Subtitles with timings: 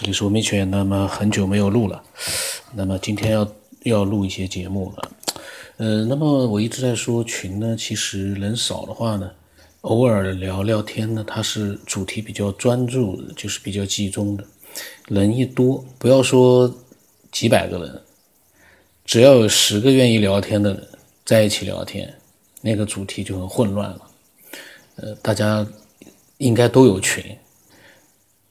[0.00, 0.70] 这里是吴明全。
[0.70, 2.02] 那么很久没有录了，
[2.72, 5.12] 那么今天要要录一些节目了。
[5.76, 9.30] 呃，那么我一直在说群呢，其实人少的话呢，
[9.82, 14.44] 偶尔聊聊天呢，它是主题比较专注，就是比较集中的。
[15.08, 16.74] 人一多，不要说
[17.30, 18.02] 几百个人，
[19.04, 20.88] 只要有十个愿意聊天的人
[21.26, 22.10] 在一起聊天，
[22.62, 24.00] 那个主题就很混乱了。
[24.96, 25.66] 呃，大家
[26.38, 27.22] 应该都有群。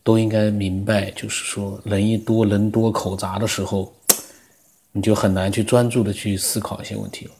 [0.09, 3.93] 都应该明白，就是说，人一多人多口杂的时候，
[4.91, 7.31] 你就很难去专注的去思考一些问题了。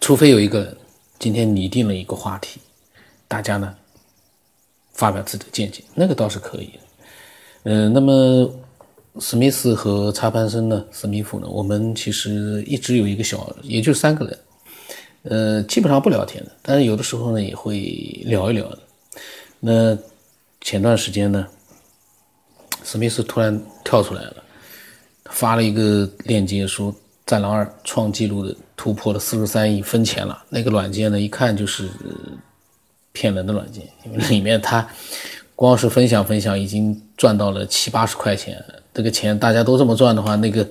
[0.00, 0.76] 除非有一个人
[1.18, 2.60] 今天拟定了一个话题，
[3.26, 3.74] 大家呢
[4.92, 6.70] 发表自己的见解，那个倒是可以。
[7.64, 8.48] 嗯，那么
[9.18, 14.38] 史密斯和插班生呢，史密夫呢，我们其实一直有一个小，也就三个人，
[15.24, 17.80] 呃，基本上不聊天的，但是有的时候呢也会
[18.26, 18.78] 聊一聊的。
[19.58, 19.98] 那。
[20.60, 21.46] 前段时间呢，
[22.84, 24.36] 史密斯突然跳出来了，
[25.30, 26.92] 发了一个链接，说
[27.24, 30.44] 《战狼二》创纪录的突破了四十三亿分钱了。
[30.48, 31.88] 那个软件呢，一看就是
[33.12, 34.86] 骗人的软件，因为里面他
[35.56, 38.62] 光是分享分享，已经赚到了七八十块钱。
[38.92, 40.68] 这个钱大家都这么赚的话，那个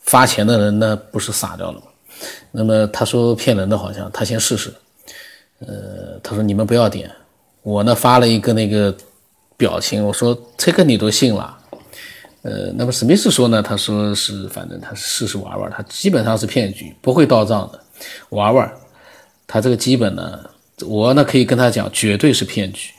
[0.00, 1.86] 发钱的人呢，不是傻掉了吗？
[2.50, 4.72] 那么他说骗人的，好像他先试试。
[5.58, 7.10] 呃，他说你们不要点。
[7.66, 8.96] 我呢发了一个那个
[9.56, 11.58] 表情，我说这个你都信了，
[12.42, 17.80] 呃，那么史密斯说呢，他说是反正他试试玩玩，他基本上是骗局，不会到账的，
[18.28, 18.72] 玩玩，
[19.48, 20.48] 他这个基本呢，
[20.86, 22.92] 我呢可以跟他讲，绝对是骗局，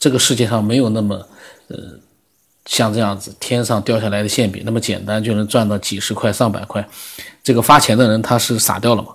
[0.00, 1.14] 这个世界上没有那么
[1.68, 1.76] 呃
[2.66, 6.84] 像这样子天上掉下来的馅饼那么简单就能赚到几十块上百块，
[7.44, 9.10] 这个发钱的人他是傻掉了嘛？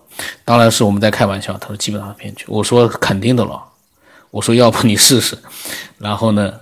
[0.45, 3.61] 当然是我们在开玩笑，他说基本上是骗局，我说肯定的了。
[4.35, 5.37] 我说要不你试试，
[5.97, 6.53] 然后呢，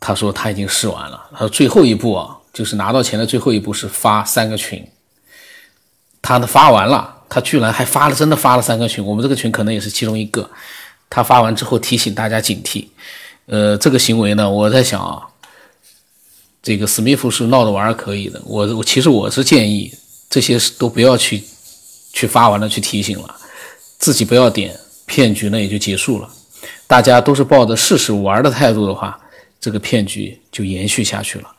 [0.00, 1.28] 他说他已经试完了。
[1.30, 4.84] 他说最后一步啊，就是拿到钱的最后一步是发三个群。
[6.20, 9.04] 他呢发完了，他居然还发了，真的发了三个群。
[9.04, 10.50] 我们这个群可能也是其中一个。
[11.08, 12.88] 他发完之后提醒大家警惕。
[13.46, 15.22] 呃，这个行为呢，我在想啊，
[16.64, 18.42] 这个史密夫是闹着玩可以的。
[18.44, 19.96] 我我其实我是建议
[20.28, 21.44] 这些都不要去
[22.12, 23.36] 去发完了去提醒了，
[23.98, 24.76] 自己不要点。
[25.06, 26.28] 骗局呢也就结束了，
[26.86, 29.18] 大家都是抱着试试玩的态度的话，
[29.60, 31.50] 这个骗局就延续下去了。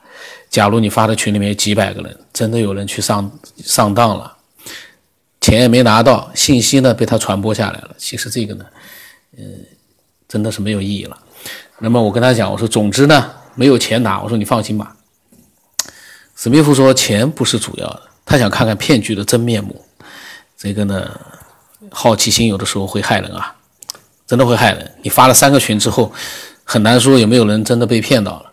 [0.49, 4.35] 假如你发的群里面几百个人，真的有人去上上当了，
[5.41, 8.65] 钱也没拿到，信息呢被他传播下来了，其实这个呢，
[9.37, 9.43] 嗯，
[10.27, 11.17] 真的是没有意义了。
[11.79, 14.95] 那么我跟他讲，我说总之呢没有钱拿，我说你放心吧。
[16.35, 19.85] 史密夫说钱不是主要的，他想看看骗局的真面目。
[20.57, 21.11] 这个呢。
[21.91, 23.55] 好奇心有的时候会害人啊，
[24.27, 24.95] 真的会害人。
[25.01, 26.11] 你发了三个群之后，
[26.63, 28.51] 很难说有没有人真的被骗到了。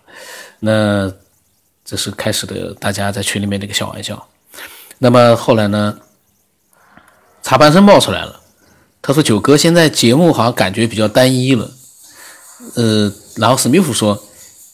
[0.60, 1.12] 那
[1.84, 4.28] 这是开始的大家在群里面的一个小玩笑。
[4.98, 5.98] 那么后来呢，
[7.42, 8.41] 茶班生冒出来了，
[9.03, 11.71] 他说：“九哥现在节目好像感觉比较单一了。”
[12.76, 14.22] 呃，然后史密夫说：“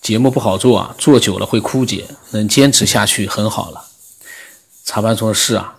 [0.03, 3.83] 节目不好做啊，做久了会枯竭，能坚持下去很好了。”
[4.85, 5.77] 插班说：“是啊。”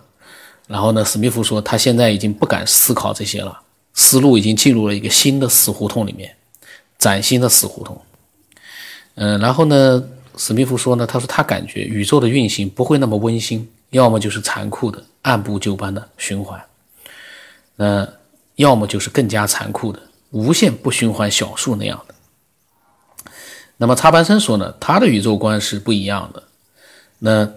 [0.70, 3.60] 然后呢，史密夫说他现在已经不敢思考这些了，
[3.92, 6.36] 思路已经进入了一个新的死胡同里面，
[6.96, 8.00] 崭新的死胡同。
[9.16, 10.00] 嗯，然后呢，
[10.36, 16.62] 史密夫说呢，他说他感觉宇宙的运行不会那么温馨，要么就是残酷的按部就班的循环，
[17.74, 18.08] 那
[18.54, 20.00] 要么就是更加残酷的
[20.30, 22.14] 无限不循环小数那样的。
[23.76, 26.44] 那么插班生说呢，他的宇宙观是不一样的。
[27.18, 27.50] 那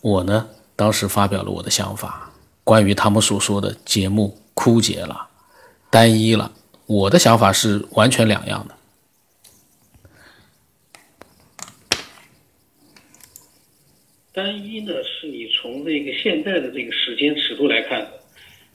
[0.00, 2.23] 我呢，当时发表了我的想法。
[2.64, 5.28] 关于他们所说的节目枯竭了、
[5.90, 6.50] 单一了，
[6.86, 8.74] 我的想法是完全两样的。
[14.32, 18.08] 单一呢，是你从这个现在的这个时间尺度来看的；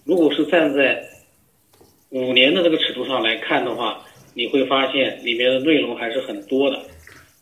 [0.06, 1.03] 如果是站在
[2.09, 4.01] 五年的这个尺度上来看的话，
[4.33, 6.79] 你会发现里面的内容还是很多的。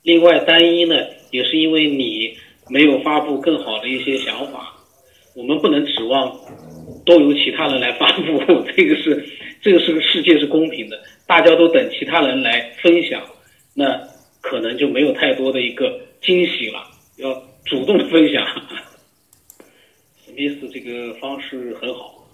[0.02, 0.96] 另外，单一呢，
[1.30, 2.36] 也是因为你
[2.70, 4.74] 没有发布更好的一些想法。
[5.38, 6.36] 我们不能指望
[7.06, 8.24] 都由其他人来发布，
[8.76, 9.24] 这个是
[9.62, 13.22] 这个是个世界是公平的，大家都等其他人来分享，
[13.76, 14.02] 那
[14.42, 16.84] 可能就没有太多的一个惊喜了。
[17.18, 17.32] 要
[17.66, 18.44] 主动分享，
[20.26, 22.28] 史密斯这个方式很好。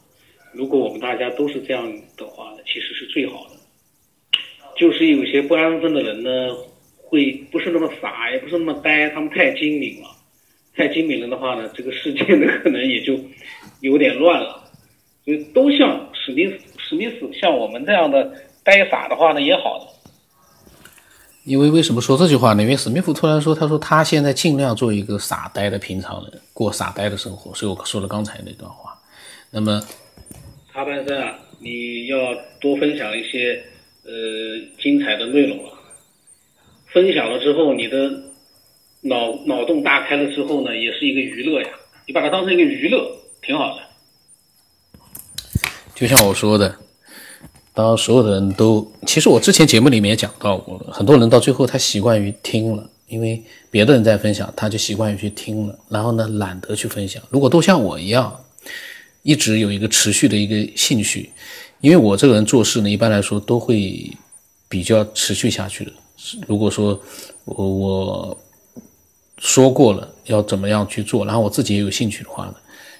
[0.53, 1.85] 如果我们大家都是这样
[2.15, 4.29] 的话呢，其实是最好的。
[4.77, 6.55] 就是有些不安分的人呢，
[6.95, 10.09] 会不是那么傻，也不是那么呆，他们太精明了。
[10.75, 13.20] 太精明了的话呢，这个世界呢可能也就
[13.81, 14.64] 有点乱了。
[15.25, 18.34] 所以都像史密斯、史密斯像我们这样的
[18.64, 19.88] 呆傻的话呢，也好的。
[21.46, 22.64] 因为为什么说这句话呢？
[22.64, 28.98] 因为史密夫突然说，他说他现在尽量做一个傻呆的平常人，过傻呆的生活，所以我说了刚才那段话。
[29.52, 29.81] 那么，
[30.74, 32.18] 插班生啊，你要
[32.62, 33.62] 多分享一些
[34.06, 34.12] 呃
[34.81, 35.72] 精彩的内容了。
[36.88, 38.10] 分享了之后，你的
[39.03, 41.67] 脑脑洞大开了之后呢，也是一个娱乐呀。
[42.07, 43.05] 你把它当成一个娱乐，
[43.41, 43.81] 挺好的。
[45.95, 46.75] 就像我说的。
[47.75, 53.41] 当所有的人都，其实我之前节目里面也讲到过了，很多人到最后他习惯于听了，因为
[53.71, 57.23] 别的人在分享，他就习惯于去听了，然后呢懒得去分享。
[57.31, 58.39] 如果都像我一样，
[59.23, 61.31] 一直有一个持续的一个兴趣，
[61.81, 64.07] 因为我这个人做事呢，一般来说都会
[64.69, 65.91] 比较持续下去的。
[66.47, 67.01] 如果说
[67.45, 68.38] 我我
[69.44, 72.56] 说过了要怎么样去做，然后我自己也有兴趣的话呢，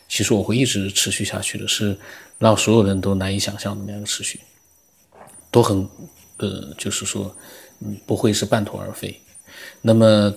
[0.10, 1.98] 其实我会一直持续下去的，是
[2.38, 4.42] 让所有人都难以想象的那样的持续。
[5.50, 5.88] 都很，
[6.38, 7.34] 呃，就是说，
[7.80, 9.18] 嗯，不会是半途而废。
[9.82, 10.34] 那么，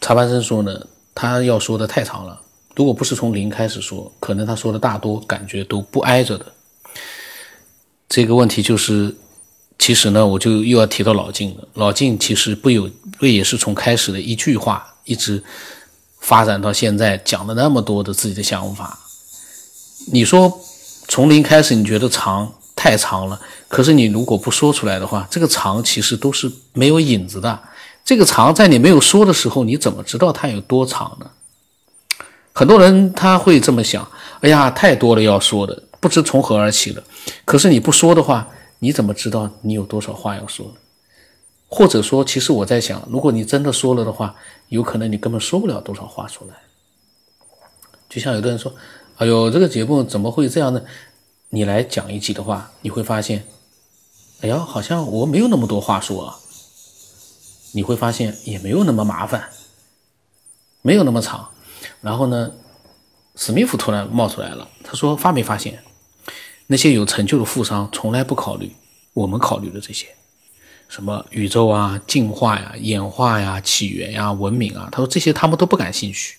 [0.00, 2.40] 查班生说呢，他要说的太长了。
[2.74, 6.46] 如果不是从零开始说，可能他说的大多感觉都不挨着的。
[8.08, 9.14] 这个问题就是，
[9.78, 11.68] 其实呢，我就又要提到老晋了。
[11.74, 12.88] 老晋其实不有
[13.18, 15.42] 不也是从开始的一句话，一直
[16.20, 18.98] 发展到现在讲了那么多的自己的想法。
[20.12, 20.60] 你说
[21.08, 22.52] 从零开始，你觉得长？
[22.76, 27.58] 太长了，可是你如果不说出来的话，这个长其实都是没有影子的。
[28.04, 31.30] 这个长在你没有说的时候，你怎么知道它有多长呢？
[32.52, 34.06] 很多人他会这么想：
[34.40, 37.02] 哎呀，太多了要说的，不知从何而起了。
[37.46, 38.46] 可是你不说的话，
[38.80, 40.72] 你怎么知道你有多少话要说呢？
[41.68, 44.34] 或者说，其实我在想，如果你真的说了的话，
[44.68, 46.54] 有可能你根本说不了多少话出来。
[48.08, 48.72] 就像有的人说
[49.18, 50.82] ：“哎呦，这个节目怎么会这样呢？”
[51.50, 53.46] 你来讲一集的话，你会发现，
[54.40, 56.36] 哎呀，好像我没有那么多话说啊。
[57.72, 59.50] 你会发现也没有那么麻烦，
[60.82, 61.50] 没有那么长。
[62.00, 62.52] 然后呢，
[63.34, 65.82] 史密夫突然冒出来了，他说：“发没发现，
[66.68, 68.76] 那些有成就的富商从来不考虑
[69.12, 70.14] 我们考虑的这些，
[70.94, 74.88] 什么宇宙啊、进化呀、演化呀、起源呀、文明啊。
[74.92, 76.36] 他说这些他们都不感兴趣。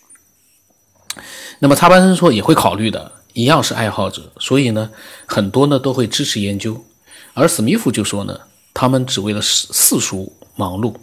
[1.59, 4.89] 那么插班生说也会考虑的。”一样是爱好者，所以呢，
[5.25, 6.85] 很多呢都会支持研究，
[7.33, 8.39] 而史密夫就说呢，
[8.73, 10.95] 他们只为了世世俗忙碌。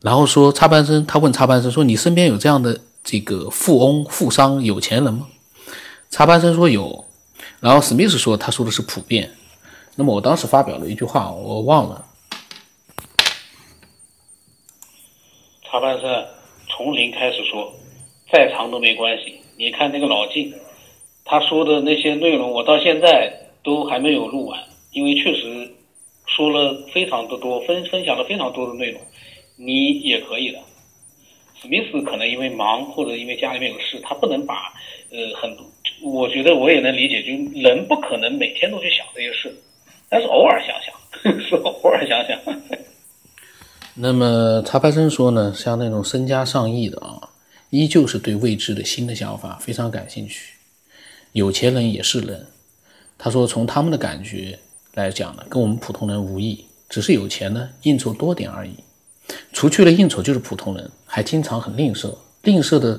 [0.00, 5.26] 然后说插班生，他问插班生说：“你身边有这样的这个富翁、富商、有钱人吗？”
[6.10, 7.04] 插班生说有，
[7.60, 9.30] 然后史密斯说他说的是普遍。
[9.96, 12.06] 那么我当时发表了一句话，我忘了。
[15.70, 16.26] 插班生
[16.68, 17.72] 从零开始说，
[18.32, 19.40] 再长都没关系。
[19.56, 20.52] 你看那个老晋。
[21.24, 23.32] 他说的那些内容，我到现在
[23.62, 25.70] 都还没有录完，因为确实
[26.26, 29.00] 说了非常的多，分分享了非常多的内容。
[29.54, 30.58] 你也可以的。
[31.62, 34.72] 史密斯可能因为忙或者因为家里面有事，他不能把
[35.12, 35.64] 呃很多。
[36.02, 39.54] 我觉得我也能理解，就人不可能每天都去想这些事，
[40.08, 42.36] 但是偶尔想想， 是偶尔想想。
[44.02, 47.20] 那么查派生说呢，像那种身家上亿的啊，
[47.68, 50.54] 依旧是对未知的新的想法非常感兴趣。
[51.32, 52.46] 有钱人也是人，
[53.18, 54.58] 他说从他们的感觉
[54.94, 58.72] 来讲呢，跟我们普通人无异，只是有钱呢应酬多点而已。
[59.52, 62.10] 除去了应酬就是普通人，还经常很吝啬。
[62.44, 62.98] 吝啬的，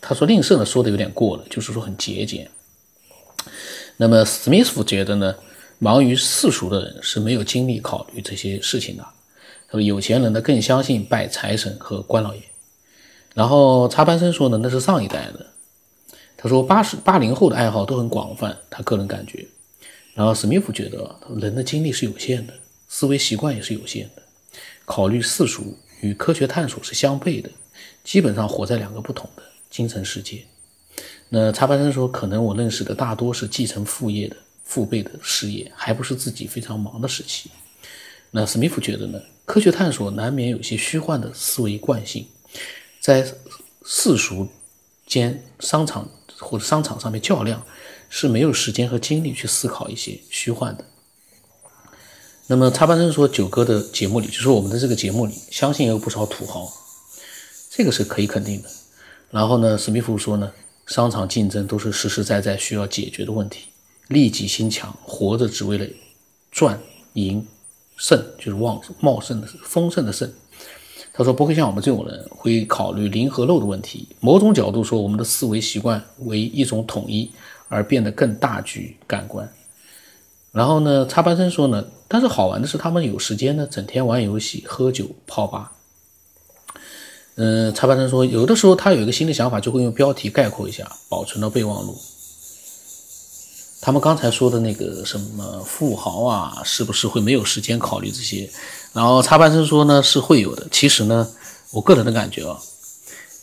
[0.00, 2.48] 他说吝啬呢说的有点过了，就是说很节俭。
[3.96, 5.34] 那么史密斯觉得呢，
[5.80, 9.04] 忙于世俗的人是没有精力考虑这些事情的。
[9.68, 12.42] 他说有钱人呢更相信拜财神和关老爷。
[13.34, 15.46] 然后插班生说呢，那是上一代的。
[16.38, 19.46] 他说：“八十八零后的爱好都很广泛，他个人感觉。
[20.14, 22.52] 然后史密夫觉得，人的精力是有限的，
[22.88, 24.22] 思维习惯也是有限的，
[24.84, 27.50] 考虑世俗与科学探索是相悖的，
[28.04, 30.44] 基本上活在两个不同的精神世界。
[31.30, 37.50] 那查班生说，可能我认识的大多是继承父业的父辈的事业，还不是自己非常忙的时期。
[38.30, 42.28] 那史密夫觉得呢，科学探索难免有些虚幻的思维惯性，
[43.00, 43.22] 在
[43.86, 44.48] 世俗
[45.06, 47.64] 间商场。”或者商场上面较量，
[48.10, 50.84] 是没有时间和精力去思考一些虚幻的。
[52.48, 56.70] 那么插班生说，九哥的节目里，就是我们的这个节目里，相信也有不少土豪，
[57.70, 58.68] 这个是可以肯定的。
[59.30, 60.52] 然后呢，史密夫说呢，
[60.86, 63.68] 商场竞争都是实实在在需要解决的问题，
[64.08, 65.86] 利己心强，活着只为了
[66.50, 66.78] 赚
[67.14, 67.46] 赢
[67.96, 70.30] 盛，就是旺茂盛的丰盛的盛。
[71.12, 74.06] 他说不会像我们这种人会考虑零和漏的问题。
[74.20, 77.30] 某种角度说，我们的思维习惯为一种统一
[77.68, 79.50] 而变得更大局感官。
[80.52, 85.72] 然后呢，插班生说呢，但是好玩的是他们有时间呢，整天玩游戏、喝酒、泡吧。
[87.36, 91.98] 嗯，插班生说，有的时候他有一个新的想法，就会用标题概括一下，保存到备忘录。
[93.86, 98.50] 他们刚才说的那个什么富豪啊，是不是会没有时间考虑这些？
[98.92, 100.66] 然后插班生说呢，是会有的。
[100.72, 101.24] 其实呢，
[101.70, 102.58] 我个人的感觉啊，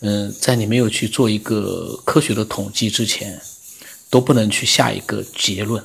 [0.02, 3.42] 嗯，在你没有去做一个科学的统计之前，
[4.10, 5.82] 都不能去下一个结论。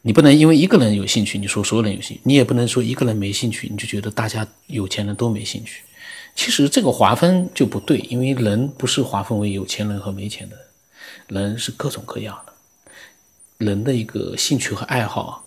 [0.00, 5.82] 你不能因为一个人有兴趣，你说所有人有兴趣；你也不能说一个人没兴趣，你就觉得大家有钱人都没兴趣。
[6.34, 10.56] 其实这个划分就不对，因为人不是划分为有钱人和没钱的
[11.28, 12.51] 人，人是各种各样的。
[13.64, 15.44] 人的一个兴趣和爱好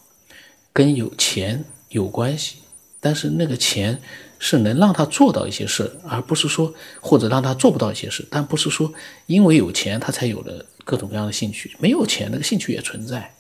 [0.74, 2.58] 跟有钱有关系，
[3.00, 4.02] 但是那个钱
[4.40, 8.26] 是能让他做到一些事，而不是说或者让他做不到一些事。
[8.30, 8.94] 但不是说
[9.26, 13.34] 因为有钱他才有了各种各样的兴趣，没有钱那个兴趣也存在。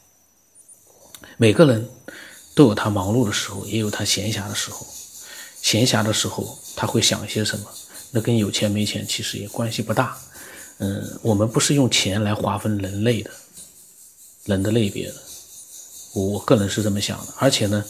[1.38, 1.89] 每个人
[2.53, 4.86] 都有他忙碌的时候，也有他闲暇的时候。
[5.62, 7.65] 闲暇的时候，他会想一些什么？
[8.12, 10.15] 那跟有钱没钱其实也关系不大。
[10.77, 13.32] 嗯，我们不是用钱来划分人类的，
[14.46, 15.16] 人的类别的。
[16.14, 17.34] 我个人是这么想的。
[17.38, 17.84] 而且呢，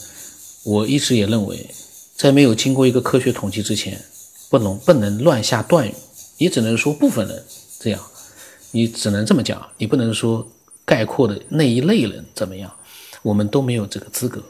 [0.64, 1.70] 我一直也认为，
[2.16, 4.04] 在没有经过一个科学统计之前，
[4.50, 5.94] 不能不能乱下断语。
[6.38, 7.44] 你只能说部分人
[7.78, 8.00] 这样，
[8.72, 10.46] 你只能这么讲，你不能说
[10.84, 12.70] 概括的那一类人怎么样。
[13.22, 14.42] 我们都没有这个资格。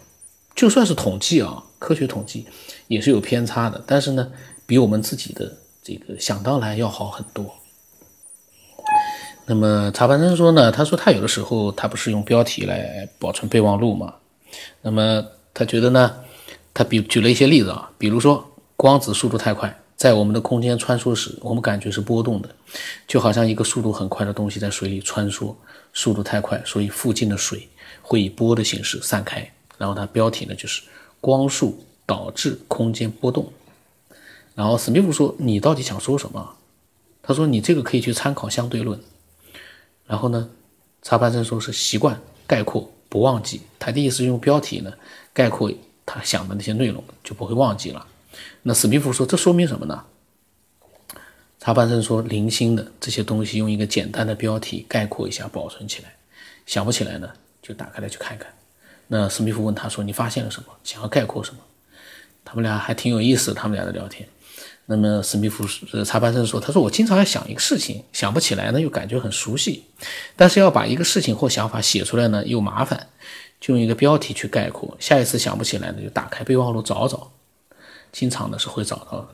[0.55, 2.47] 就算是统计啊，科学统计
[2.89, 4.33] 也是有偏差的，但是呢，
[4.67, 7.55] 比我们自己的这个想当然要好很多。
[9.49, 14.12] 那么查班生说呢，他说他有的时候他不是用标题来保存备忘录嘛？
[14.83, 15.25] 那么
[15.55, 16.17] 他觉得呢，
[16.75, 22.49] 他比举了一些例子啊，比如说光子速度太快，在我们的空间穿梭时，我们感觉是波动的，
[23.07, 25.55] 就好像一个速度很快的东西在水里穿梭，
[25.95, 27.69] 速度太快，所以附近的水
[28.03, 29.49] 会以波的形式散开。
[29.79, 30.83] 然后它标题呢就是
[31.21, 33.47] 光速导致空间波动。
[34.57, 36.55] 然后史密夫说：“你到底想说什么？”
[37.23, 38.99] 他说：“你这个可以去参考相对论。”
[40.07, 40.49] 然后呢，
[41.03, 43.63] 查班生说是习惯概括不忘记。
[43.79, 44.93] 他的意思是用标题呢
[45.33, 45.73] 概括
[46.05, 48.07] 他想的那些内容，就不会忘记了。
[48.63, 50.05] 那史密夫说：“这说明什么呢？”
[51.59, 56.15] 查班生说：“零星的这些东西用一个简单的标题概括一下，保存起来。
[56.67, 57.31] 想不起来呢，
[57.63, 58.53] 就打开来去看看。”
[59.09, 60.69] 那史密夫问他说：“你发现了什么？
[60.85, 61.61] 想要概括什么？”
[62.45, 64.29] 他们俩还挺有意思，他们俩的聊天。
[64.88, 69.83] 那么史密夫呃查班生说：“他说我经常要想一个事情，想不起来呢，又感觉很熟悉，
[70.37, 73.09] 但是要把一个事情或想法写出来呢，又麻烦，
[73.61, 74.97] 就用一个标题去概括。
[75.00, 77.33] 下一次想不起来呢，就打开备忘录找找，
[78.12, 79.28] 经常呢是会找到的。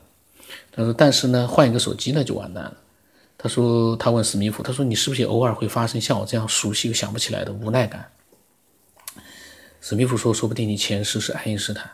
[0.71, 2.77] 他说，但是呢，换一个手机呢就完蛋了。
[3.37, 8.09] 他说，他问史密夫，他说你是不是偶尔会发生像我这样熟悉又想不起来的无奈感？”
[9.81, 11.91] 史密夫说：“说不定你前世是爱因斯坦。”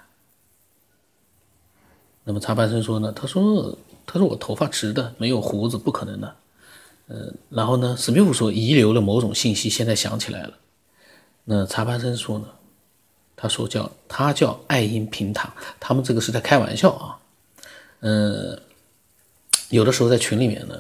[2.30, 3.12] 那么查班生说呢？
[3.12, 6.36] 他说：“他说我头发直的，没有胡子，不可能的。”
[7.10, 7.96] 嗯，然后呢？
[7.98, 10.54] 史密夫说：“遗留了某种信息，现在想起来了。”
[11.44, 12.46] 那查班生说呢？
[13.36, 17.18] 他说：“叫他叫爱因平塔，他们这个是在开玩笑啊。”
[18.02, 18.62] 嗯，
[19.70, 20.80] 有的时候在群里面呢，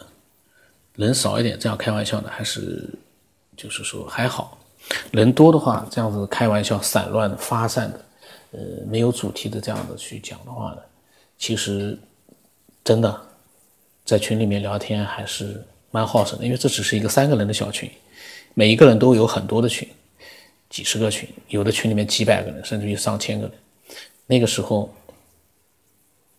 [0.97, 2.87] 人少一点，这样开玩笑呢，还是
[3.57, 4.55] 就是说还好。
[5.09, 8.05] 人多的话，这样子开玩笑、散乱的、发散的，
[8.51, 10.77] 呃，没有主题的这样子去讲的话呢，
[11.39, 11.97] 其实
[12.83, 13.19] 真的
[14.05, 17.89] 在群里面聊天还是蛮好神的，因为这只是一个三个人的小群，
[18.53, 19.87] 每一个人都有很多的群，
[20.69, 23.55] 几十个群，有的群里面几百个人，甚至于上千个人。
[24.27, 24.93] 那个时候，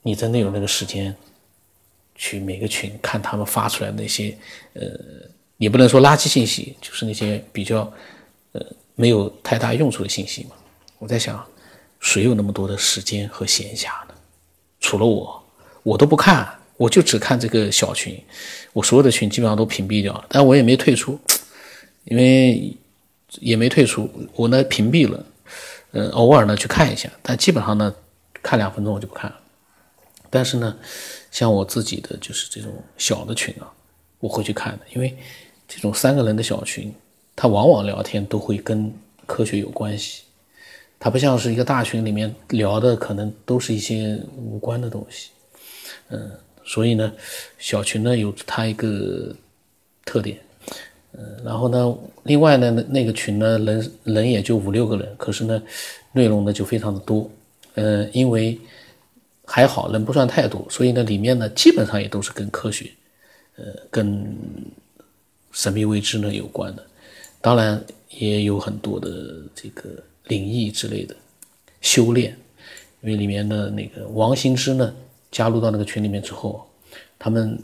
[0.02, 1.12] 你真的有那个时间
[2.14, 4.38] 去每个群看他们发出来那些，
[4.74, 4.82] 呃，
[5.56, 7.92] 也不能说垃圾信息，就是那些比较。
[8.52, 8.60] 呃，
[8.96, 10.56] 没有太大用处的信息嘛？
[10.98, 11.46] 我在想，
[12.00, 13.92] 谁有那么多的时间和闲暇？
[14.80, 15.42] 除了我，
[15.82, 18.20] 我都不看，我就只看这个小群，
[18.72, 21.18] 我所有的群基本上都屏蔽掉了，但我也没退出，
[22.04, 22.76] 因为
[23.38, 25.24] 也没退出，我呢屏蔽了，
[25.92, 27.94] 呃，偶尔呢去看一下，但基本上呢
[28.42, 29.36] 看两分钟我就不看了。
[30.28, 30.76] 但是呢，
[31.30, 33.70] 像我自己的就是这种小的群啊，
[34.18, 35.16] 我会去看的，因为
[35.68, 36.92] 这种三个人的小群。
[37.36, 38.92] 他往往聊天都会跟
[39.24, 40.24] 科学有关系，
[41.00, 45.30] 他不像是一个大群里面聊的可能都是一些无关的东西，
[46.10, 46.30] 嗯，
[46.62, 47.10] 所以呢，
[47.58, 49.34] 小群呢有它一个
[50.04, 50.38] 特点，
[51.12, 55.62] 嗯，然后呢，另外呢那那个群呢人人也就五六个人，可是呢
[56.12, 57.30] 内容呢就非常的多，
[57.76, 58.60] 嗯，因为
[59.46, 62.90] 还好人不算太多，所以呢里面呢基本上也都是跟科学，
[63.56, 64.36] 呃，跟
[65.50, 66.84] 神秘未知呢有关的。
[67.40, 69.08] 当然也有很多的
[69.54, 69.88] 这个
[70.30, 71.14] 灵异之类的
[71.82, 72.34] 修炼。
[73.02, 74.94] 因为里面的那个王新之呢，
[75.30, 76.68] 加入到那个群里面之后，
[77.18, 77.58] 他们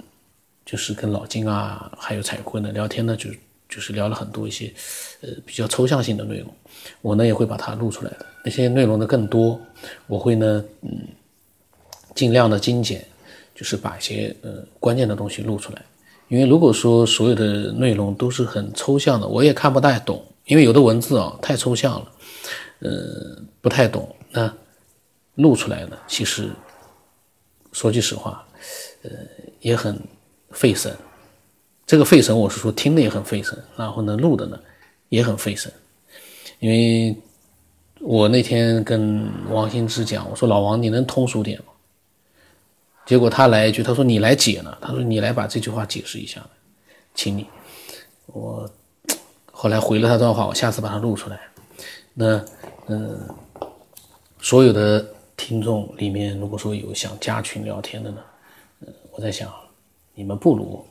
[0.64, 3.28] 就是跟老金啊，还有彩坤呢聊天呢，就
[3.68, 4.72] 就是聊了很多一些
[5.20, 6.50] 呃比较抽象性的内容。
[7.02, 9.60] 我呢也会把它录出来的，那些内容呢更多，
[10.06, 10.88] 我会呢嗯
[12.14, 13.04] 尽量的精简，
[13.54, 15.82] 就是把一些呃关键的东西录出来。
[16.28, 20.24] 因为如果说所有的内容都是很抽象的，我也看不太懂。
[20.46, 22.12] 因为有的文字啊太抽象了，
[22.80, 24.14] 呃，不太懂。
[24.30, 24.52] 那
[25.34, 26.50] 录出来呢，其实
[27.72, 28.46] 说句实话，
[29.02, 29.10] 呃，
[29.60, 30.00] 也很
[30.50, 30.96] 费神。
[31.84, 34.58] 这个费神，我是说听的也很费神，然后呢，录的呢
[35.08, 35.72] 也很费神。
[36.58, 37.16] 因为
[38.00, 41.66] 我那天跟王新之讲，我说老王，你能通俗点吗？
[43.04, 46.44] 结果他来一句，他说你来解呢，他说你来把这句话解释一下，
[47.14, 47.46] 请你。
[48.26, 48.68] 我
[49.58, 51.40] 后来回了他段话，我下次把它录出来。
[52.12, 52.44] 那
[52.88, 53.26] 嗯，
[54.38, 55.02] 所有的
[55.34, 58.22] 听众里面，如果说有想加群聊天的呢，
[58.80, 59.50] 嗯，我在想，
[60.12, 60.84] 你们不如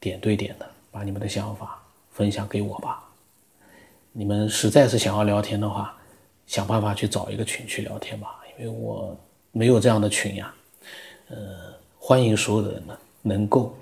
[0.00, 3.08] 点对点的把你们的想法分享给我吧。
[4.10, 5.96] 你们实在是想要聊天的话，
[6.48, 9.16] 想办法去找一个群去聊天吧，因为我
[9.52, 10.52] 没有这样的群呀。
[11.28, 11.36] 呃，
[11.96, 13.72] 欢迎所有的人呢，能够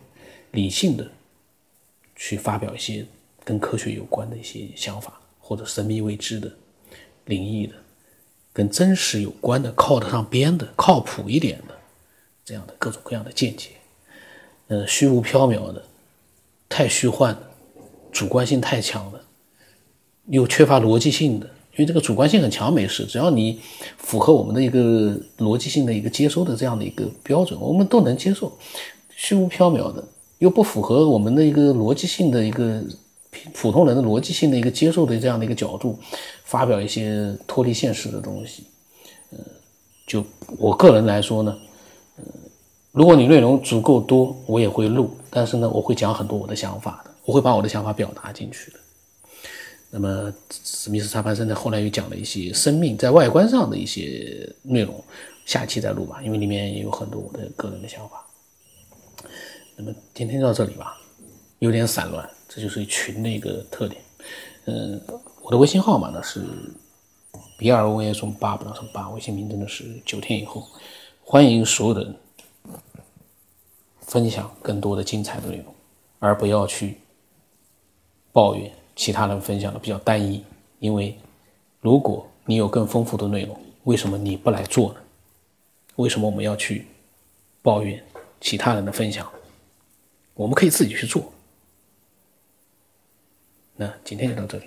[0.51, 1.11] 理性的
[2.15, 3.07] 去发表一些
[3.45, 6.51] 跟科学有关的一些想法，或者神秘未知的、
[7.27, 7.75] 灵异的、
[8.53, 11.75] 跟真实有关的、靠得上边的、靠谱一点的
[12.45, 13.71] 这样的各种各样的见解。
[14.69, 15.85] 呃，虚无缥缈的、
[16.69, 17.43] 太虚幻的、
[18.11, 19.21] 主观性太强的。
[20.27, 23.61] 又缺乏逻辑性的，因为这个主观性很强没事，只要你
[23.99, 28.57] 符合我们的一个逻辑性的一个接收的这样的一个标准，我们都能接受。
[29.17, 30.03] 虚无缥缈的，
[30.39, 32.83] 又不符合我们的一个逻辑性的一个
[33.53, 35.99] 普通人的逻辑性的一个接受的这样的一个角度，
[36.45, 38.65] 发表一些脱离现实的东西，
[39.31, 39.39] 呃，
[40.07, 40.25] 就
[40.59, 41.59] 我个人来说呢，
[42.17, 42.25] 呃，
[42.93, 48.79] 如果你内容足够多，我也会录，但是呢，我会讲很多我的想法的，我会把我的想法表达进去的。
[49.91, 51.55] 那么史密斯查潘森呢？
[51.55, 55.03] 后来又讲了一些生命在外观上的一些内容，
[55.45, 58.25] 下期再录吧，因为里面也有很多我的个人的想法。
[59.77, 60.99] 那么今天到这里吧，
[61.59, 64.03] 有点散乱，这就是群的一个特点。
[64.67, 65.01] 嗯，
[65.41, 66.45] 我的微信号码呢是
[67.57, 70.69] B R O S 八不能说八，微信名真的是九天以后，
[71.25, 72.15] 欢迎所有的人
[74.01, 75.75] 分享更多的精彩的内容，
[76.19, 76.99] 而不要去
[78.33, 78.71] 抱怨。
[78.95, 80.45] 其他人分享的比较单一，
[80.79, 81.19] 因为
[81.81, 84.97] 如果你有更丰富的内容，为什么你不来做呢？
[85.97, 86.87] 为什么我们要去
[87.63, 88.05] 抱怨
[88.43, 89.27] 其他人的分享？
[90.35, 91.33] 我们可以自己去做。
[93.77, 94.65] 那今天就到这里。